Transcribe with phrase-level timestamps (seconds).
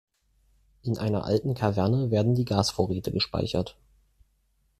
[0.81, 3.77] In einer alten Kaverne werden die Gasvorräte gespeichert.